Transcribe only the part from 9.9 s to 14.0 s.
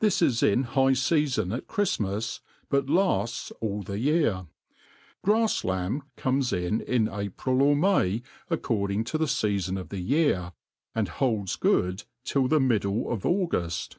the year^ and holds good till the middle of Auguft.